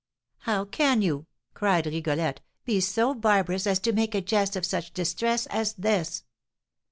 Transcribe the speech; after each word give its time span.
"How 0.49 0.65
can 0.65 1.03
you," 1.03 1.27
cried 1.53 1.85
Rigolette, 1.85 2.41
"be 2.65 2.79
so 2.79 3.13
barbarous 3.13 3.67
as 3.67 3.77
to 3.81 3.93
make 3.93 4.15
a 4.15 4.21
jest 4.21 4.55
of 4.55 4.65
such 4.65 4.93
distress 4.93 5.45
as 5.51 5.73
this?" 5.73 6.23